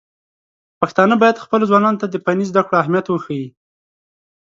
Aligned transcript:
پښتانه 0.79 1.15
بايد 1.21 1.43
خپلو 1.45 1.63
ځوانانو 1.69 2.01
ته 2.01 2.07
د 2.09 2.15
فني 2.23 2.45
زده 2.51 2.61
کړو 2.65 2.79
اهميت 2.83 3.05
وښيي. 3.09 3.47